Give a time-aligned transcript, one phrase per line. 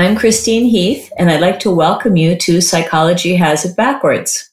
[0.00, 4.50] I'm Christine Heath, and I'd like to welcome you to Psychology Has It Backwards.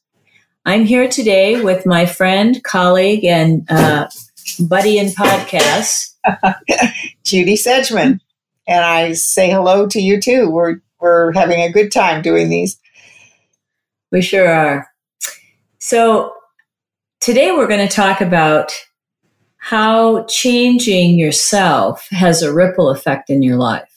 [0.66, 4.10] I'm here today with my friend, colleague, and uh,
[4.60, 6.16] buddy in podcasts,
[7.24, 8.20] Judy Sedgeman.
[8.68, 10.50] And I say hello to you too.
[10.50, 12.78] We're we're having a good time doing these.
[14.12, 14.90] We sure are.
[15.80, 16.34] So
[17.22, 18.74] today we're going to talk about
[19.56, 23.97] how changing yourself has a ripple effect in your life.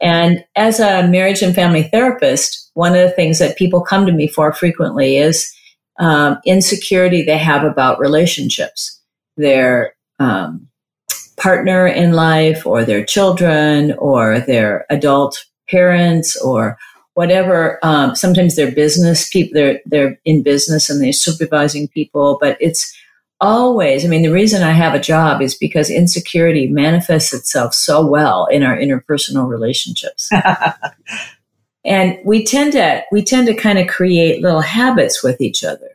[0.00, 4.12] And as a marriage and family therapist, one of the things that people come to
[4.12, 5.52] me for frequently is
[5.98, 9.00] um, insecurity they have about relationships,
[9.36, 10.68] their um,
[11.36, 16.78] partner in life, or their children, or their adult parents, or
[17.14, 17.80] whatever.
[17.82, 22.96] Um, sometimes they're business people; they're they're in business and they're supervising people, but it's
[23.40, 28.06] always, I mean, the reason I have a job is because insecurity manifests itself so
[28.06, 30.30] well in our interpersonal relationships.
[31.84, 35.90] and we tend to, we tend to kind of create little habits with each other.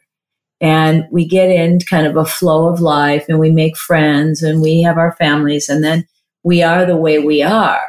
[0.61, 4.61] And we get in kind of a flow of life and we make friends and
[4.61, 6.08] we have our families and then
[6.44, 7.81] we are the way we are.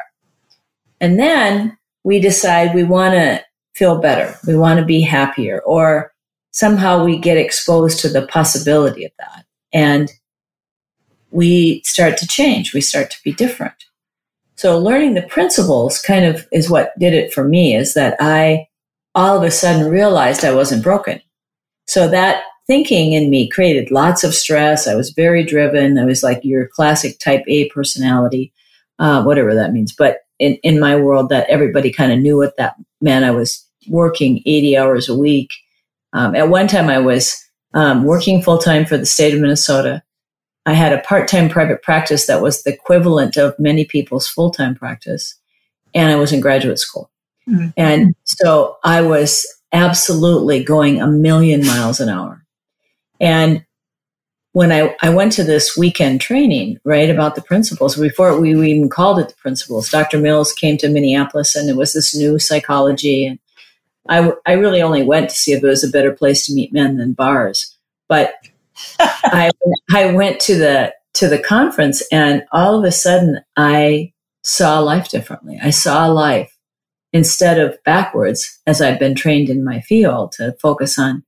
[0.99, 3.43] And then we decide we want to
[3.75, 4.37] feel better.
[4.45, 6.13] We want to be happier or
[6.51, 9.44] somehow we get exposed to the possibility of that
[9.75, 10.09] and
[11.31, 12.73] we start to change.
[12.73, 13.75] We start to be different.
[14.55, 18.67] So learning the principles kind of is what did it for me is that I
[19.13, 21.21] all of a sudden realized I wasn't broken.
[21.87, 24.87] So that thinking in me created lots of stress.
[24.87, 25.97] I was very driven.
[25.97, 28.53] I was like your classic type A personality,
[28.97, 29.93] uh, whatever that means.
[29.95, 33.25] But in, in my world, that everybody kind of knew what that meant.
[33.25, 35.49] I was working 80 hours a week.
[36.13, 37.44] Um, at one time, I was
[37.75, 40.01] um, working full time for the state of Minnesota.
[40.65, 44.49] I had a part time private practice that was the equivalent of many people's full
[44.49, 45.35] time practice.
[45.93, 47.11] And I was in graduate school.
[47.47, 47.67] Mm-hmm.
[47.77, 52.43] And so I was absolutely going a million miles an hour.
[53.19, 53.63] And
[54.53, 58.89] when I, I went to this weekend training, right, about the principles, before we even
[58.89, 60.17] called it the principles, Dr.
[60.17, 63.25] Mills came to Minneapolis and it was this new psychology.
[63.25, 63.37] And
[64.07, 66.73] I, I really only went to see if it was a better place to meet
[66.73, 67.75] men than bars.
[68.07, 68.33] But
[68.99, 69.51] I,
[69.93, 75.09] I went to the, to the conference and all of a sudden I saw life
[75.09, 75.59] differently.
[75.61, 76.55] I saw life
[77.13, 81.23] instead of backwards as I've been trained in my field to focus on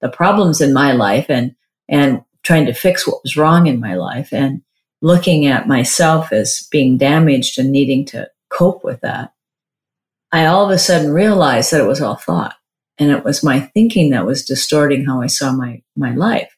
[0.00, 1.54] the problems in my life and,
[1.88, 4.62] and trying to fix what was wrong in my life and
[5.00, 9.32] looking at myself as being damaged and needing to cope with that.
[10.32, 12.54] I all of a sudden realized that it was all thought
[12.98, 16.54] and it was my thinking that was distorting how I saw my, my life.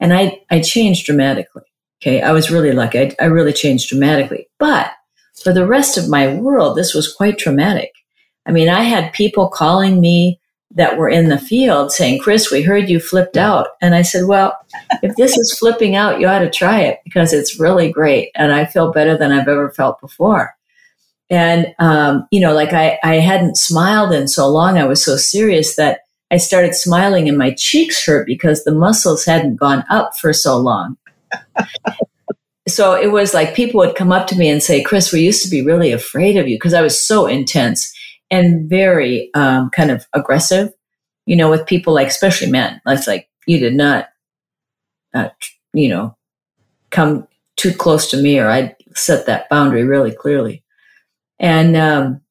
[0.00, 1.62] And I, I changed dramatically.
[2.02, 2.20] Okay.
[2.20, 2.98] I was really lucky.
[2.98, 4.90] I, I really changed dramatically, but
[5.42, 7.92] for the rest of my world, this was quite traumatic.
[8.44, 10.40] I mean, I had people calling me
[10.74, 13.68] that were in the field saying, Chris, we heard you flipped out.
[13.80, 14.56] And I said, well,
[15.02, 18.30] if this is flipping out, you ought to try it because it's really great.
[18.34, 20.56] And I feel better than I've ever felt before.
[21.32, 24.76] And, um, you know, like I, I hadn't smiled in so long.
[24.76, 26.00] I was so serious that
[26.30, 30.58] I started smiling and my cheeks hurt because the muscles hadn't gone up for so
[30.58, 30.98] long.
[32.68, 35.42] so it was like people would come up to me and say, Chris, we used
[35.42, 37.90] to be really afraid of you because I was so intense
[38.30, 40.70] and very um, kind of aggressive,
[41.24, 42.78] you know, with people like, especially men.
[42.84, 44.10] That's like, you did not,
[45.14, 45.30] uh,
[45.72, 46.14] you know,
[46.90, 47.26] come
[47.56, 50.62] too close to me or I'd set that boundary really clearly.
[51.42, 52.22] And, um,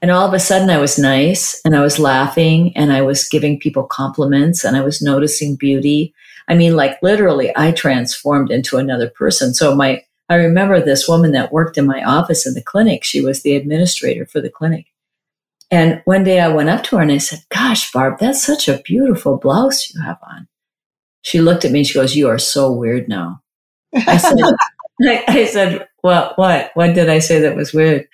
[0.00, 3.28] and all of a sudden I was nice and I was laughing and I was
[3.28, 6.14] giving people compliments and I was noticing beauty.
[6.48, 9.54] I mean, like literally I transformed into another person.
[9.54, 13.04] So my, I remember this woman that worked in my office in the clinic.
[13.04, 14.86] She was the administrator for the clinic.
[15.70, 18.68] And one day I went up to her and I said, Gosh, Barb, that's such
[18.68, 20.46] a beautiful blouse you have on.
[21.22, 23.40] She looked at me and she goes, You are so weird now.
[23.94, 24.36] I said,
[25.02, 28.06] I, I said, What, what, what did I say that was weird?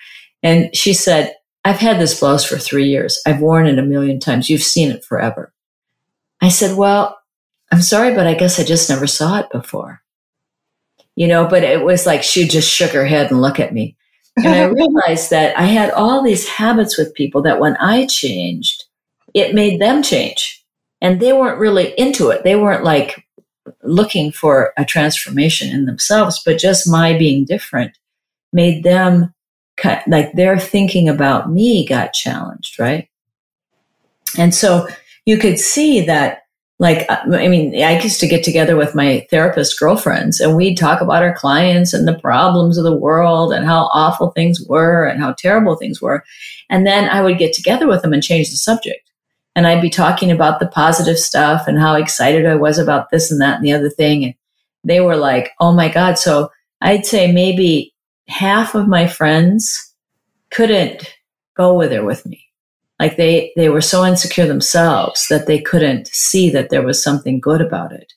[0.43, 3.19] And she said, I've had this blouse for three years.
[3.25, 4.49] I've worn it a million times.
[4.49, 5.53] You've seen it forever.
[6.41, 7.19] I said, Well,
[7.71, 10.01] I'm sorry, but I guess I just never saw it before.
[11.15, 13.97] You know, but it was like she just shook her head and looked at me.
[14.37, 18.85] And I realized that I had all these habits with people that when I changed,
[19.33, 20.63] it made them change.
[21.01, 22.43] And they weren't really into it.
[22.43, 23.25] They weren't like
[23.83, 27.97] looking for a transformation in themselves, but just my being different
[28.51, 29.33] made them
[30.07, 33.09] like their thinking about me got challenged, right?
[34.37, 34.87] And so
[35.25, 36.43] you could see that
[36.79, 40.77] like uh, i mean i used to get together with my therapist girlfriends and we'd
[40.77, 45.05] talk about our clients and the problems of the world and how awful things were
[45.05, 46.23] and how terrible things were.
[46.69, 49.09] And then i would get together with them and change the subject.
[49.55, 53.29] And i'd be talking about the positive stuff and how excited i was about this
[53.29, 54.23] and that and the other thing.
[54.23, 54.33] And
[54.83, 56.17] they were like oh my god.
[56.17, 56.49] So
[56.81, 57.93] i'd say maybe
[58.29, 59.93] half of my friends
[60.51, 61.15] couldn't
[61.57, 62.45] go with her with me.
[62.99, 67.39] Like they they were so insecure themselves that they couldn't see that there was something
[67.39, 68.13] good about it.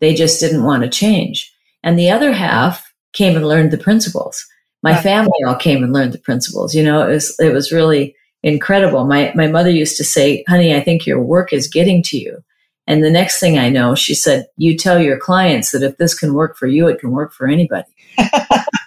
[0.00, 1.52] They just didn't want to change.
[1.82, 4.44] And the other half came and learned the principles.
[4.82, 6.74] My family all came and learned the principles.
[6.74, 9.04] You know it was it was really incredible.
[9.04, 12.42] My my mother used to say honey i think your work is getting to you.
[12.86, 16.18] And the next thing i know she said you tell your clients that if this
[16.18, 17.88] can work for you it can work for anybody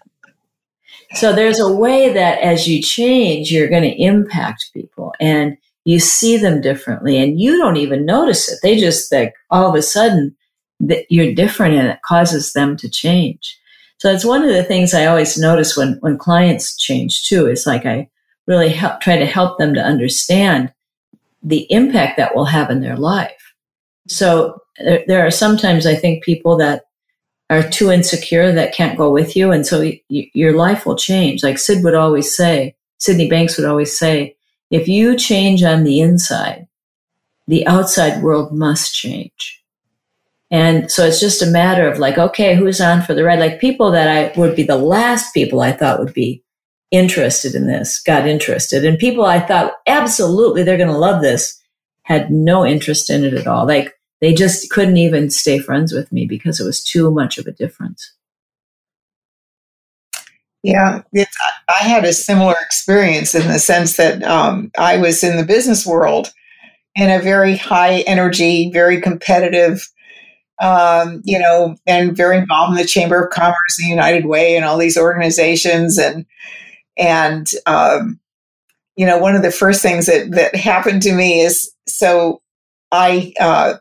[1.16, 6.00] So there's a way that as you change, you're going to impact people and you
[6.00, 8.60] see them differently and you don't even notice it.
[8.62, 10.36] They just think all of a sudden
[10.82, 13.58] that you're different and it causes them to change.
[14.00, 17.48] So it's one of the things I always notice when, when clients change too.
[17.48, 18.10] Is like I
[18.46, 20.72] really help, try to help them to understand
[21.42, 23.54] the impact that will have in their life.
[24.08, 26.84] So there, there are sometimes I think people that
[27.50, 29.52] are too insecure that can't go with you.
[29.52, 31.44] And so y- your life will change.
[31.44, 34.36] Like Sid would always say, Sydney Banks would always say,
[34.70, 36.68] if you change on the inside,
[37.48, 39.64] the outside world must change.
[40.50, 43.40] And so it's just a matter of like, okay, who's on for the ride?
[43.40, 46.44] Like people that I would be the last people I thought would be
[46.92, 48.86] interested in this got interested.
[48.86, 51.62] And people I thought absolutely they're going to love this
[52.04, 53.68] had no interest in it at all.
[53.68, 57.46] Like they just couldn't even stay friends with me because it was too much of
[57.46, 58.14] a difference.
[60.64, 65.46] Yeah, I had a similar experience in the sense that um, I was in the
[65.46, 66.34] business world
[66.96, 69.88] in a very high energy, very competitive,
[70.60, 74.66] um, you know, and very involved in the Chamber of Commerce, the United Way, and
[74.66, 76.26] all these organizations, and
[76.98, 78.20] and um,
[78.96, 82.42] you know, one of the first things that that happened to me is so
[82.92, 83.76] I uh,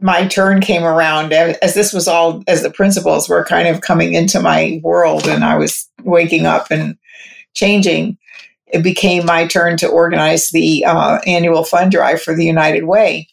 [0.00, 4.12] my turn came around as this was all as the principles were kind of coming
[4.12, 6.98] into my world and I was waking up and
[7.54, 8.18] changing.
[8.66, 13.28] It became my turn to organize the uh, annual fund drive for the United Way.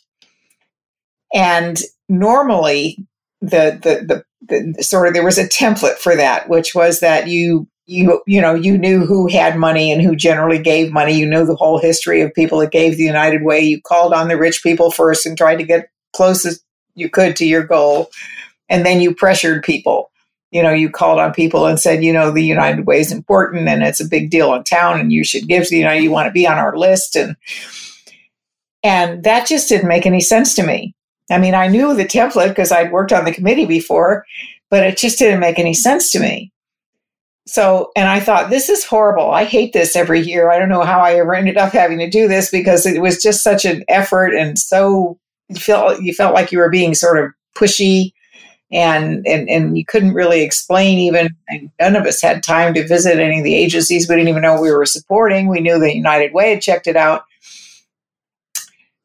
[1.33, 3.06] And normally,
[3.42, 7.27] the, the the the sort of there was a template for that, which was that
[7.27, 11.13] you you you know you knew who had money and who generally gave money.
[11.13, 13.62] You knew the whole history of people that gave the United Way.
[13.62, 16.63] You called on the rich people first and tried to get closest
[16.95, 18.12] you could to your goal.
[18.69, 20.12] And then you pressured people.
[20.51, 23.68] You know, you called on people and said, you know, the United Way is important
[23.68, 26.27] and it's a big deal in town and you should give, you know, you want
[26.27, 27.15] to be on our list.
[27.15, 27.36] And
[28.83, 30.94] and that just didn't make any sense to me.
[31.31, 34.25] I mean, I knew the template because I'd worked on the committee before,
[34.69, 36.51] but it just didn't make any sense to me.
[37.45, 39.31] So, and I thought, this is horrible.
[39.31, 40.50] I hate this every year.
[40.50, 43.21] I don't know how I ever ended up having to do this because it was
[43.21, 45.18] just such an effort and so
[45.56, 48.14] you felt you felt like you were being sort of pushy
[48.72, 51.36] and and and you couldn't really explain even
[51.80, 54.07] none of us had time to visit any of the agencies.
[54.07, 55.48] We didn't even know we were supporting.
[55.48, 57.24] We knew the united way had checked it out.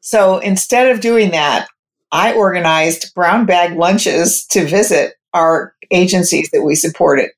[0.01, 1.69] So instead of doing that
[2.13, 7.31] i organized brown bag lunches to visit our agencies that we supported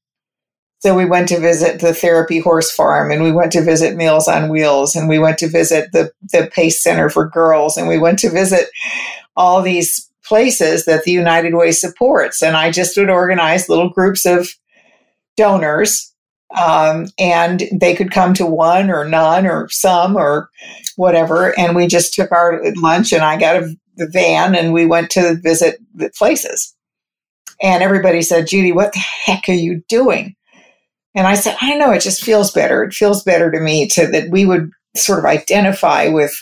[0.80, 4.26] so we went to visit the therapy horse farm and we went to visit Meals
[4.26, 7.99] on Wheels and we went to visit the, the PACE Center for Girls and we
[7.99, 8.70] went to visit
[9.37, 12.42] all these places that the United Way supports.
[12.42, 14.49] And I just would organize little groups of
[15.37, 16.14] donors
[16.58, 20.49] um, and they could come to one or none or some or
[20.96, 21.58] whatever.
[21.58, 25.34] And we just took our lunch and I got a van and we went to
[25.42, 26.75] visit the places.
[27.62, 30.34] And everybody said, Judy, what the heck are you doing?
[31.14, 32.85] And I said, I know it just feels better.
[32.85, 36.33] It feels better to me to that we would sort of identify with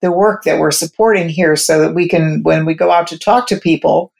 [0.00, 3.18] the work that we're supporting here so that we can, when we go out to
[3.18, 4.12] talk to people,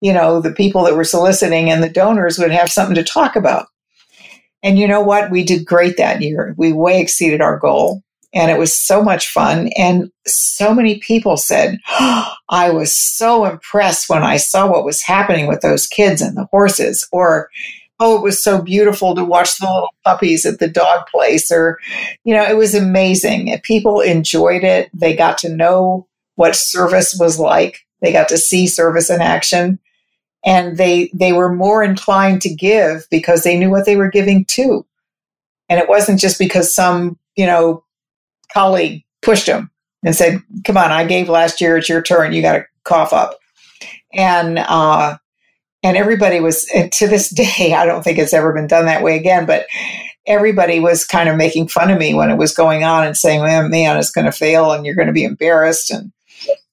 [0.00, 3.36] you know, the people that we're soliciting and the donors would have something to talk
[3.36, 3.66] about.
[4.62, 5.30] And you know what?
[5.30, 6.54] We did great that year.
[6.58, 8.02] We way exceeded our goal.
[8.34, 9.70] And it was so much fun.
[9.78, 15.02] And so many people said, oh, I was so impressed when I saw what was
[15.02, 17.08] happening with those kids and the horses.
[17.12, 17.48] Or
[17.98, 21.78] oh, it was so beautiful to watch the little puppies at the dog place, or,
[22.24, 23.58] you know, it was amazing.
[23.62, 24.90] People enjoyed it.
[24.92, 27.80] They got to know what service was like.
[28.02, 29.78] They got to see service in action.
[30.44, 34.44] And they they were more inclined to give because they knew what they were giving
[34.50, 34.86] to.
[35.68, 37.82] And it wasn't just because some, you know,
[38.52, 39.70] colleague pushed them
[40.04, 43.38] and said, Come on, I gave last year, it's your turn, you gotta cough up.
[44.14, 45.16] And uh
[45.82, 49.16] and everybody was to this day i don't think it's ever been done that way
[49.16, 49.66] again but
[50.26, 53.42] everybody was kind of making fun of me when it was going on and saying
[53.42, 55.90] man, it's going to fail and you're going to be embarrassed.
[55.90, 56.12] And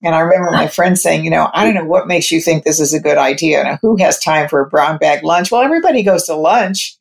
[0.04, 2.64] and i remember my friend saying you know i don't know what makes you think
[2.64, 3.64] this is a good idea.
[3.64, 5.52] Now who has time for a brown bag lunch?
[5.52, 6.98] Well everybody goes to lunch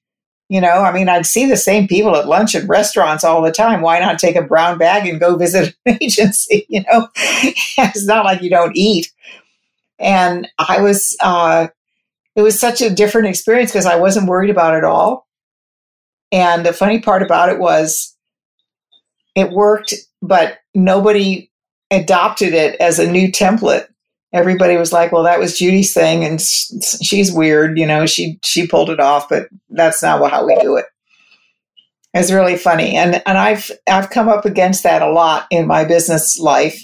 [0.49, 0.69] you know?
[0.69, 3.83] I mean i'd see the same people at lunch at restaurants all the time.
[3.83, 7.09] Why not take a brown bag and go visit an agency you know?
[7.79, 9.13] It's not like you don't eat.
[9.99, 11.69] And i was uh,
[12.37, 15.27] it was such a different experience because I wasn't worried about it all.
[16.31, 18.17] And the funny part about it was
[19.35, 21.51] it worked, but nobody
[21.91, 23.87] adopted it as a new template.
[24.33, 28.07] Everybody was like, "Well, that was Judy's thing, and she's weird, you know.
[28.07, 30.87] She she pulled it off, but that's not how we do it."
[32.15, 35.85] It's really funny, and and I've I've come up against that a lot in my
[35.85, 36.83] business life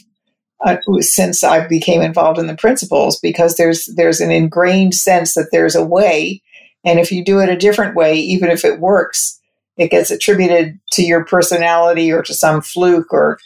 [0.65, 5.49] uh, since I became involved in the principles because there's there's an ingrained sense that
[5.53, 6.43] there's a way,
[6.85, 9.41] and if you do it a different way, even if it works,
[9.77, 13.39] it gets attributed to your personality or to some fluke or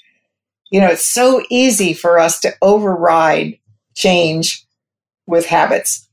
[0.70, 3.58] you know it's so easy for us to override
[3.94, 4.66] change
[5.26, 6.08] with habits.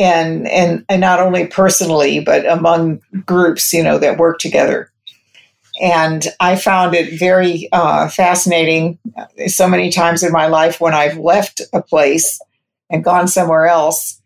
[0.00, 4.92] And and and not only personally but among groups you know that work together
[5.80, 8.98] and I found it very uh, fascinating
[9.46, 12.40] so many times in my life when I've left a place
[12.90, 14.20] and gone somewhere else.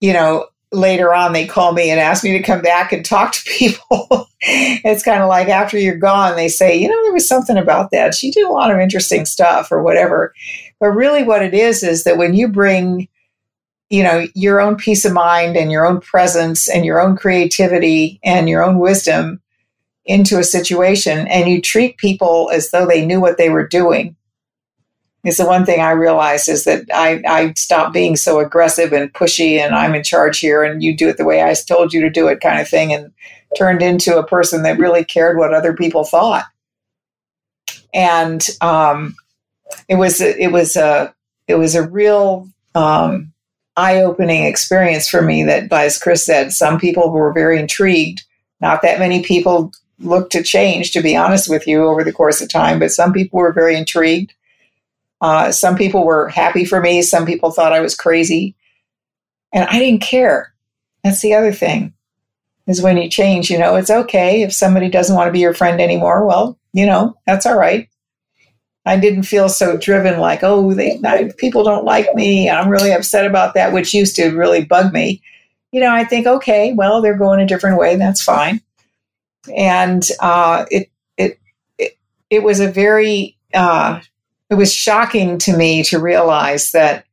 [0.00, 3.32] You know, later on they call me and ask me to come back and talk
[3.32, 4.28] to people.
[4.40, 7.90] it's kind of like after you're gone, they say, you know, there was something about
[7.92, 8.14] that.
[8.14, 10.34] She did a lot of interesting stuff or whatever.
[10.80, 13.08] But really, what it is is that when you bring
[13.90, 18.18] you know your own peace of mind and your own presence and your own creativity
[18.24, 19.41] and your own wisdom
[20.04, 24.16] into a situation and you treat people as though they knew what they were doing
[25.24, 29.12] is the one thing I realized is that I, I stopped being so aggressive and
[29.12, 32.00] pushy and I'm in charge here and you do it the way I told you
[32.00, 33.12] to do it kind of thing and
[33.56, 36.46] turned into a person that really cared what other people thought.
[37.94, 39.14] And um,
[39.88, 41.14] it was it was a
[41.46, 43.32] it was a real um,
[43.76, 45.44] eye opening experience for me.
[45.44, 48.24] That, as Chris said, some people were very intrigued.
[48.60, 52.40] Not that many people look to change, to be honest with you, over the course
[52.40, 52.78] of time.
[52.78, 54.34] But some people were very intrigued.
[55.20, 57.02] Uh, some people were happy for me.
[57.02, 58.56] Some people thought I was crazy.
[59.52, 60.52] And I didn't care.
[61.04, 61.94] That's the other thing
[62.66, 65.54] is when you change, you know, it's okay if somebody doesn't want to be your
[65.54, 66.24] friend anymore.
[66.24, 67.88] Well, you know, that's all right.
[68.84, 72.50] I didn't feel so driven like, oh, they, I, people don't like me.
[72.50, 75.22] I'm really upset about that, which used to really bug me.
[75.70, 77.96] You know, I think, okay, well, they're going a different way.
[77.96, 78.60] That's fine
[79.54, 81.38] and uh, it, it
[81.78, 81.98] it
[82.30, 84.00] it was a very uh,
[84.50, 87.04] it was shocking to me to realize that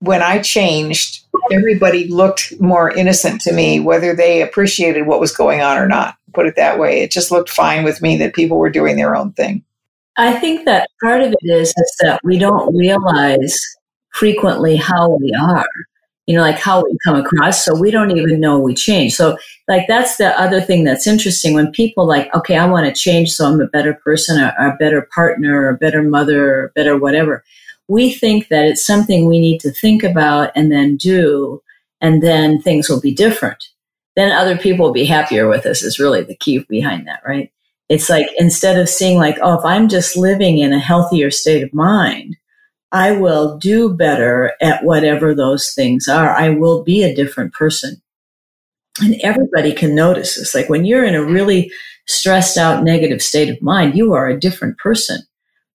[0.00, 5.60] when I changed, everybody looked more innocent to me, whether they appreciated what was going
[5.60, 6.16] on or not.
[6.34, 7.02] Put it that way.
[7.02, 9.64] It just looked fine with me that people were doing their own thing.
[10.16, 13.58] I think that part of it is, is that we don't realize
[14.10, 15.66] frequently how we are
[16.26, 17.64] you know, like how we come across.
[17.64, 19.14] So we don't even know we change.
[19.14, 19.36] So
[19.68, 23.32] like that's the other thing that's interesting when people like, okay, I want to change
[23.32, 26.72] so I'm a better person or, or a better partner or a better mother or
[26.74, 27.44] better whatever.
[27.88, 31.60] We think that it's something we need to think about and then do,
[32.00, 33.64] and then things will be different.
[34.14, 37.50] Then other people will be happier with us is really the key behind that, right?
[37.88, 41.62] It's like instead of seeing like, oh, if I'm just living in a healthier state
[41.62, 42.36] of mind,
[42.92, 46.30] I will do better at whatever those things are.
[46.30, 48.00] I will be a different person.
[49.00, 50.54] And everybody can notice this.
[50.54, 51.72] Like when you're in a really
[52.06, 55.22] stressed out negative state of mind, you are a different person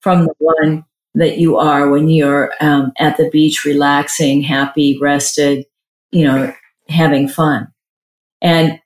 [0.01, 5.65] from the one that you are when you're um, at the beach, relaxing, happy, rested,
[6.11, 6.53] you know,
[6.89, 7.67] having fun.
[8.39, 8.79] And,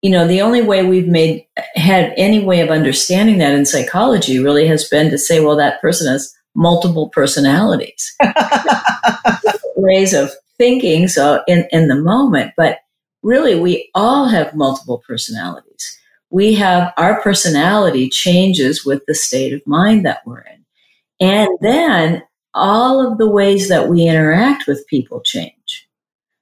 [0.00, 1.44] you know, the only way we've made,
[1.74, 5.82] had any way of understanding that in psychology really has been to say, well, that
[5.82, 8.14] person has multiple personalities,
[9.76, 11.08] ways of thinking.
[11.08, 12.78] So in, in the moment, but
[13.22, 15.98] really we all have multiple personalities.
[16.30, 20.64] We have our personality changes with the state of mind that we're in.
[21.20, 22.22] And then
[22.54, 25.88] all of the ways that we interact with people change.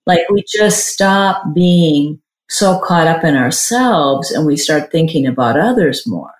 [0.07, 5.59] Like we just stop being so caught up in ourselves and we start thinking about
[5.59, 6.35] others more.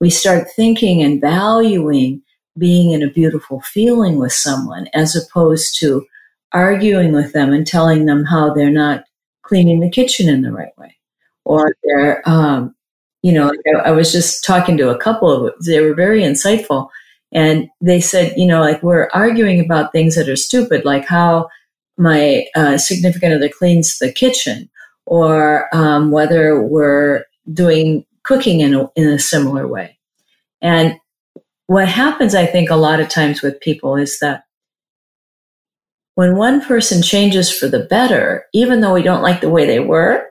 [0.00, 2.22] We start thinking and valuing
[2.58, 6.06] being in a beautiful feeling with someone as opposed to
[6.52, 9.04] arguing with them and telling them how they're not
[9.42, 10.96] cleaning the kitchen in the right way.
[11.44, 12.74] Or they're um,
[13.22, 13.52] you know
[13.84, 16.88] I, was just talking to a couple of they were very insightful
[17.32, 21.48] and they said you know like we're arguing about things that are stupid like how
[21.96, 24.70] my uh, significant other cleans the kitchen
[25.06, 29.98] or um, whether we're doing cooking in a, in a similar way.
[30.60, 30.98] And
[31.68, 34.44] what happens i think a lot of times with people is that
[36.16, 39.78] when one person changes for the better even though we don't like the way they
[39.78, 40.26] were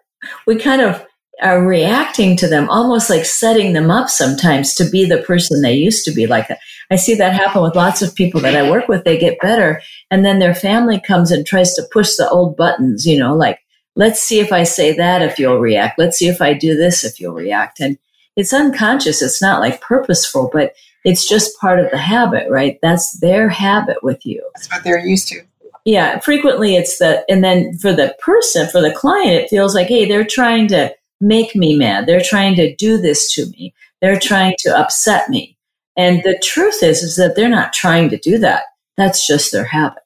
[0.45, 1.05] we kind of
[1.41, 5.75] are reacting to them almost like setting them up sometimes to be the person they
[5.75, 6.25] used to be.
[6.25, 6.49] Like
[6.91, 9.81] i see that happen with lots of people that i work with they get better
[10.09, 13.59] and then their family comes and tries to push the old buttons you know like
[13.95, 15.99] let's see if i say that if you'll react.
[15.99, 17.79] Let's see if i do this if you'll react.
[17.79, 17.99] And
[18.35, 20.73] it's unconscious it's not like purposeful but
[21.05, 25.05] it's just part of the habit right that's their habit with you that's what they're
[25.05, 25.41] used to
[25.85, 29.87] yeah frequently it's the and then for the person for the client it feels like
[29.87, 32.05] hey they're trying to make me mad.
[32.05, 33.73] They're trying to do this to me.
[34.01, 35.57] They're trying to upset me.
[35.95, 38.63] And the truth is, is that they're not trying to do that.
[38.97, 40.03] That's just their habit.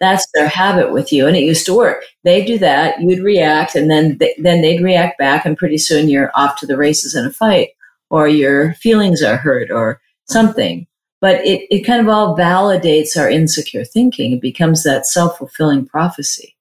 [0.00, 1.26] That's their habit with you.
[1.26, 2.04] And it used to work.
[2.24, 3.00] They do that.
[3.00, 5.46] You'd react and then, they, then they'd react back.
[5.46, 7.70] And pretty soon you're off to the races in a fight
[8.10, 10.00] or your feelings are hurt or
[10.32, 10.86] something.
[11.20, 14.32] But it, it kind of all validates our insecure thinking.
[14.32, 16.56] It becomes that self fulfilling prophecy.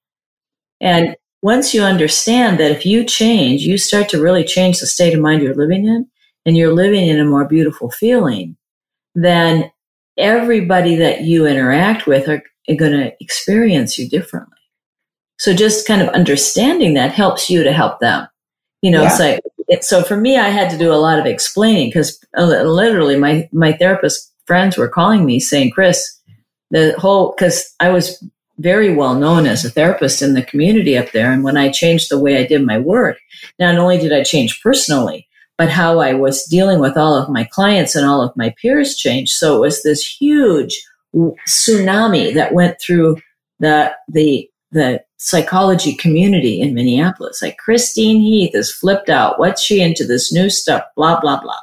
[0.80, 5.14] And once you understand that if you change, you start to really change the state
[5.14, 6.08] of mind you're living in,
[6.46, 8.56] and you're living in a more beautiful feeling,
[9.16, 9.72] then
[10.18, 14.58] everybody that you interact with are, are going to experience you differently.
[15.40, 18.28] So just kind of understanding that helps you to help them.
[18.82, 19.10] You know, yeah.
[19.10, 19.40] it's like,
[19.72, 23.18] it, so for me, I had to do a lot of explaining because uh, literally
[23.18, 26.20] my, my therapist friends were calling me saying, Chris,
[26.72, 28.22] the whole, cause I was
[28.60, 31.32] very well known as a therapist in the community up there.
[31.32, 33.18] And when I changed the way I did my work,
[33.60, 35.26] not only did I change personally,
[35.58, 38.98] but how I was dealing with all of my clients and all of my peers
[38.98, 39.32] changed.
[39.32, 43.18] So it was this huge tsunami that went through
[43.60, 47.44] the, the, the psychology community in Minneapolis.
[47.44, 49.38] Like Christine Heath is flipped out.
[49.38, 50.84] What's she into this new stuff?
[50.96, 51.60] Blah, blah, blah.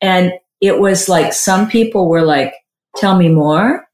[0.00, 2.52] And it was like some people were like,
[2.96, 3.86] tell me more.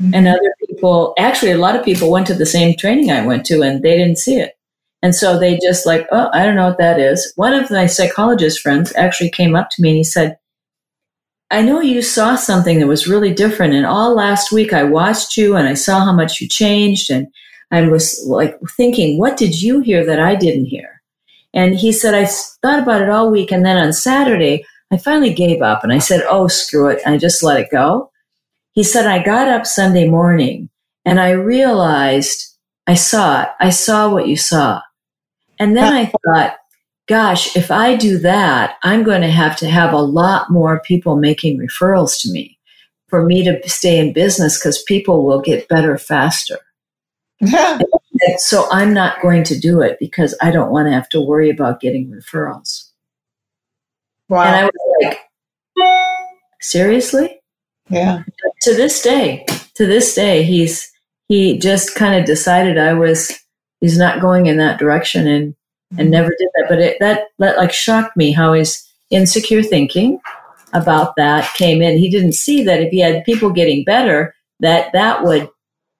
[0.00, 0.14] Mm-hmm.
[0.14, 3.44] And other people, actually, a lot of people went to the same training I went
[3.46, 4.56] to and they didn't see it.
[5.02, 7.32] And so they just like, oh, I don't know what that is.
[7.34, 10.38] One of my psychologist friends actually came up to me and he said,
[11.50, 13.74] I know you saw something that was really different.
[13.74, 17.10] And all last week I watched you and I saw how much you changed.
[17.10, 17.26] And
[17.70, 21.02] I was like thinking, what did you hear that I didn't hear?
[21.54, 23.50] And he said, I thought about it all week.
[23.50, 27.00] And then on Saturday, I finally gave up and I said, oh, screw it.
[27.04, 28.10] And I just let it go.
[28.72, 30.70] He said, I got up Sunday morning
[31.04, 33.48] and I realized I saw it.
[33.60, 34.80] I saw what you saw.
[35.58, 36.56] And then I thought,
[37.06, 41.16] gosh, if I do that, I'm going to have to have a lot more people
[41.16, 42.58] making referrals to me
[43.08, 46.58] for me to stay in business because people will get better faster.
[47.40, 47.78] Yeah.
[48.38, 51.50] so I'm not going to do it because I don't want to have to worry
[51.50, 52.90] about getting referrals.
[54.28, 54.44] Wow.
[54.44, 54.72] And I was
[55.02, 55.18] like,
[56.60, 57.40] seriously?
[57.88, 58.22] Yeah.
[58.62, 60.90] To this day, to this day, he's
[61.28, 63.38] he just kind of decided I was
[63.80, 65.54] he's not going in that direction and
[65.92, 66.10] and mm-hmm.
[66.10, 66.66] never did that.
[66.68, 70.20] But it, that that like shocked me how his insecure thinking
[70.74, 71.96] about that came in.
[71.96, 75.48] He didn't see that if he had people getting better, that that would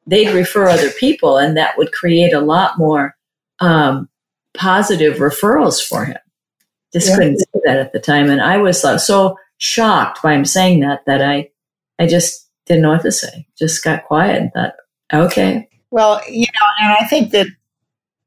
[0.09, 3.15] they'd refer other people, and that would create a lot more
[3.61, 4.09] um,
[4.55, 6.17] positive referrals for him.
[6.93, 7.17] Just yeah.
[7.17, 10.81] couldn't see that at the time, and I was uh, so shocked by him saying
[10.81, 11.51] that that I
[11.99, 13.47] I just didn't know what to say.
[13.59, 14.75] Just got quiet and thought,
[15.13, 15.69] okay.
[15.91, 17.47] Well, you know, and I think that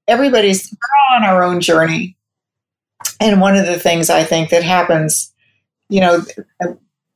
[0.07, 0.77] everybody's we're
[1.09, 2.17] all on our own journey.
[3.19, 5.33] And one of the things I think that happens,
[5.89, 6.23] you know,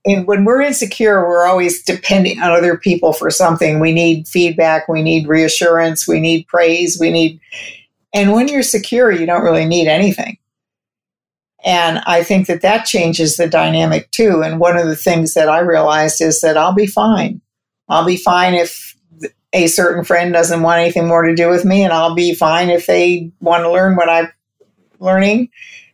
[0.06, 3.80] and when we're insecure, we're always depending on other people for something.
[3.80, 7.40] We need feedback, we need reassurance, we need praise, we need,
[8.14, 10.38] and when you're secure, you don't really need anything.
[11.66, 14.44] And I think that that changes the dynamic too.
[14.44, 17.42] And one of the things that I realized is that I'll be fine.
[17.90, 18.96] I'll be fine if
[19.52, 22.70] a certain friend doesn't want anything more to do with me, and I'll be fine
[22.70, 24.32] if they want to learn what I'm
[25.00, 25.50] learning.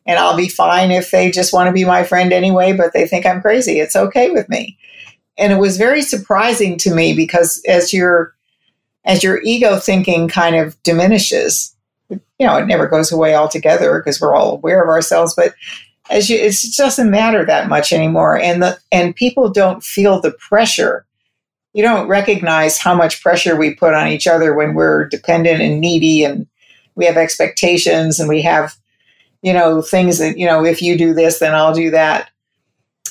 [0.05, 3.07] And I'll be fine if they just want to be my friend anyway, but they
[3.07, 3.79] think I'm crazy.
[3.79, 4.77] It's okay with me.
[5.37, 8.33] And it was very surprising to me because as you're
[9.03, 11.75] as your ego thinking kind of diminishes,
[12.09, 15.55] you know, it never goes away altogether because we're all aware of ourselves, but
[16.09, 18.37] as you, it doesn't matter that much anymore.
[18.37, 21.05] And the, and people don't feel the pressure.
[21.73, 25.79] You don't recognize how much pressure we put on each other when we're dependent and
[25.79, 26.47] needy and
[26.95, 28.75] we have expectations and we have,
[29.41, 32.29] you know, things that, you know, if you do this, then I'll do that.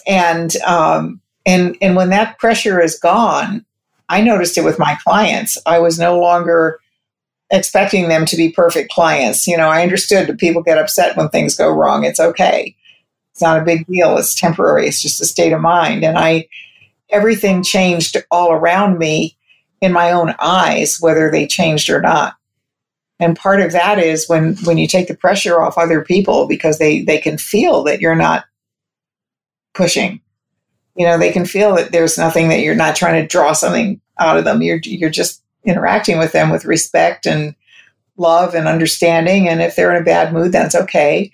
[0.06, 3.64] And, um, and, and when that pressure is gone,
[4.08, 5.56] I noticed it with my clients.
[5.66, 6.80] I was no longer
[7.50, 9.46] expecting them to be perfect clients.
[9.46, 12.04] You know, I understood that people get upset when things go wrong.
[12.04, 12.76] It's okay.
[13.32, 14.16] It's not a big deal.
[14.18, 14.86] It's temporary.
[14.86, 16.04] It's just a state of mind.
[16.04, 16.48] And I,
[17.08, 19.36] everything changed all around me
[19.80, 22.34] in my own eyes, whether they changed or not.
[23.20, 26.78] And part of that is when, when you take the pressure off other people because
[26.78, 28.46] they, they can feel that you're not
[29.74, 30.20] pushing.
[30.96, 34.00] You know, they can feel that there's nothing that you're not trying to draw something
[34.18, 34.62] out of them.
[34.62, 37.54] You're, you're just interacting with them with respect and
[38.16, 39.48] love and understanding.
[39.48, 41.30] And if they're in a bad mood, that's okay.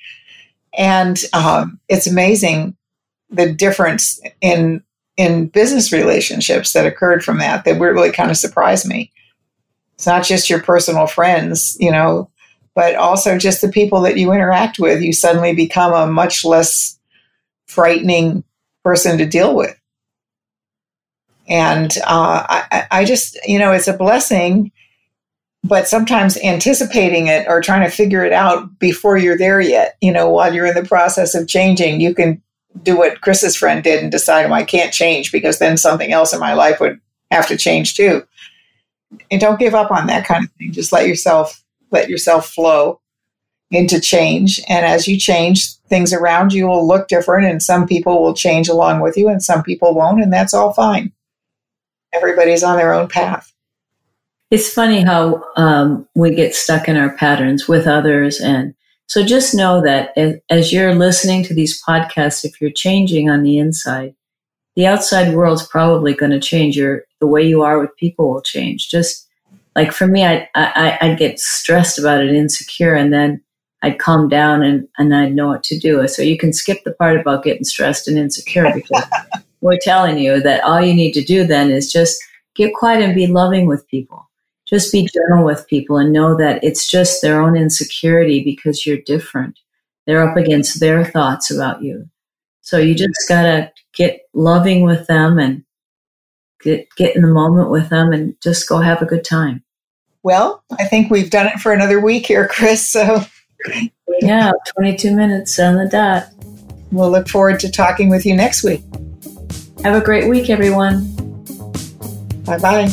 [0.76, 2.76] And um, it's amazing
[3.30, 4.82] the difference in
[5.16, 9.10] in business relationships that occurred from that that really kind of surprised me.
[9.96, 12.30] It's not just your personal friends, you know,
[12.74, 15.02] but also just the people that you interact with.
[15.02, 16.98] You suddenly become a much less
[17.66, 18.44] frightening
[18.84, 19.78] person to deal with.
[21.48, 24.72] And uh, I, I just, you know, it's a blessing
[25.66, 30.12] but sometimes anticipating it or trying to figure it out before you're there yet, you
[30.12, 32.40] know, while you're in the process of changing, you can
[32.82, 36.32] do what Chris's friend did and decide, oh, I can't change because then something else
[36.32, 38.24] in my life would have to change too.
[39.30, 40.72] And don't give up on that kind of thing.
[40.72, 43.00] Just let yourself let yourself flow
[43.70, 44.60] into change.
[44.68, 48.68] And as you change, things around you will look different and some people will change
[48.68, 51.12] along with you and some people won't, and that's all fine.
[52.12, 53.52] Everybody's on their own path.
[54.50, 58.40] It's funny how um, we get stuck in our patterns with others.
[58.40, 58.74] And
[59.08, 63.42] so just know that as, as you're listening to these podcasts, if you're changing on
[63.42, 64.14] the inside,
[64.76, 66.76] the outside world's probably going to change.
[66.76, 68.88] Your the way you are with people will change.
[68.88, 69.28] Just
[69.74, 73.42] like for me, I, I I'd get stressed about it, insecure, and then
[73.82, 76.06] I'd calm down and and I'd know what to do.
[76.08, 79.04] So you can skip the part about getting stressed and insecure because
[79.60, 82.22] we're telling you that all you need to do then is just
[82.54, 84.26] get quiet and be loving with people
[84.66, 88.98] just be gentle with people and know that it's just their own insecurity because you're
[88.98, 89.58] different.
[90.06, 92.08] They're up against their thoughts about you.
[92.66, 95.62] So you just gotta get loving with them and
[96.60, 99.62] get get in the moment with them and just go have a good time.
[100.24, 102.90] Well, I think we've done it for another week here, Chris.
[102.90, 103.20] So
[104.20, 106.26] yeah, 22 minutes on the dot.
[106.90, 108.82] We'll look forward to talking with you next week.
[109.84, 111.14] Have a great week, everyone.
[112.46, 112.90] Bye bye.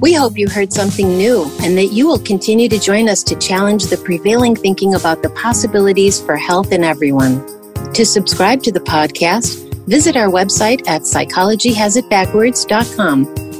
[0.00, 3.38] We hope you heard something new and that you will continue to join us to
[3.38, 7.61] challenge the prevailing thinking about the possibilities for health in everyone.
[7.94, 13.51] To subscribe to the podcast, visit our website at psychologyhasitbackwards.com